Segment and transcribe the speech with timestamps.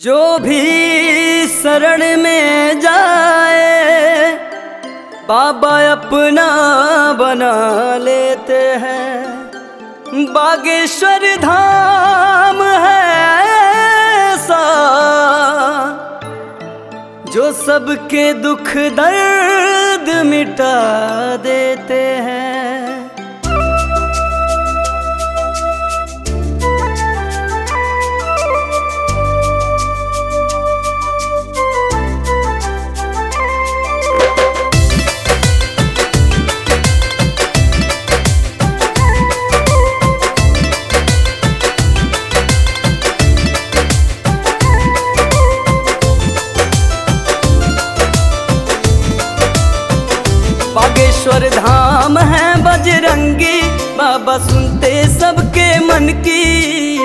[0.00, 4.32] जो भी शरण में जाए,
[5.28, 6.46] बाबा अपना
[7.12, 7.50] बना
[7.96, 9.24] लेते हैं।
[10.32, 13.02] बागेश्वर धाम है
[14.32, 14.62] ऐसा,
[17.34, 20.76] जो सबके दुख दर्द मिटा
[21.42, 22.49] देते हैं।
[54.10, 56.98] बाबा सुनते सबके मन की।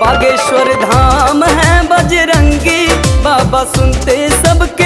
[0.00, 2.86] बागेश्वर धाम है बजरंगी
[3.24, 4.85] बाबा सुनते सबके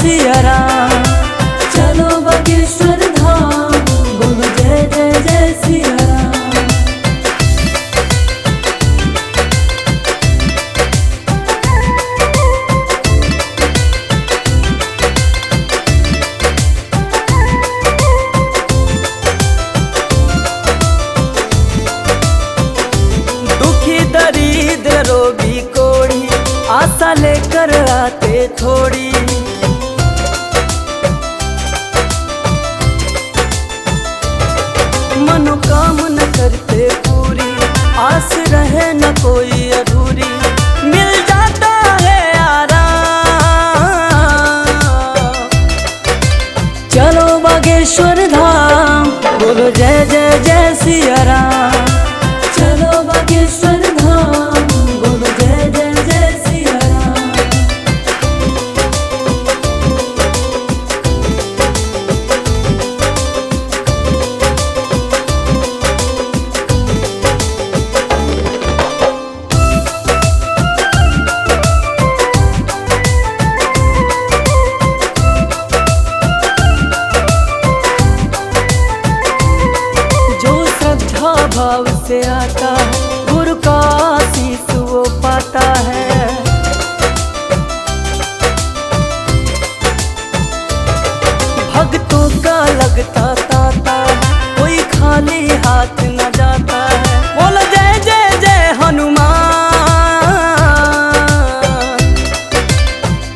[0.00, 0.56] सिया
[1.74, 3.72] चलो बागेश्वर धाम,
[4.18, 5.96] बोलो जय जय जय सिया
[23.58, 26.22] दुखी, दरिद्र, रोगी कोड़ी
[26.78, 29.06] आशा लेकर आते थोड़ी।
[35.48, 35.97] no come
[82.08, 82.68] से आता
[83.30, 86.06] गुरु का आशीष वो पाता है।
[91.74, 93.98] भक्तों का लगता ताता
[94.58, 99.68] कोई खाली हाथ न जाता है। बोलो, जय जय जय हनुमान।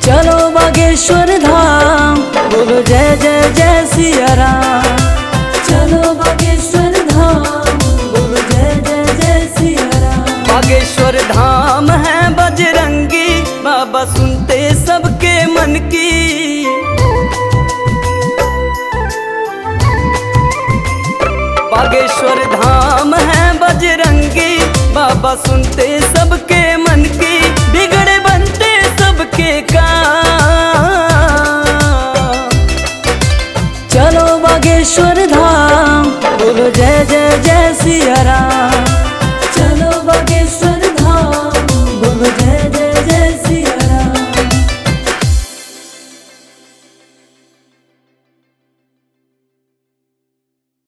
[0.00, 5.01] चलो बागेश्वर धाम, बोलो, जय जय जय सिया राम।
[15.72, 16.66] मन की।
[21.70, 24.58] बागेश्वर धाम है बजरंगी,
[24.94, 27.38] बाबा सुनते सबके मन की,
[27.72, 29.88] बिगड़े बनते सबके का
[33.88, 39.01] चलो बागेश्वर धाम, बोलो जय जय जय सिया राम।